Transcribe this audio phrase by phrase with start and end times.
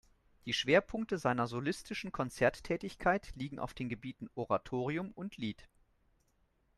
[0.47, 5.69] Die Schwerpunkte seiner solistischen Konzerttätigkeit liegen auf den Gebieten Oratorium und Lied.